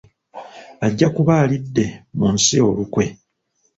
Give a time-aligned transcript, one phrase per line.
[0.85, 1.85] ajja kuba alidde
[2.17, 3.05] mu nsi olukwe.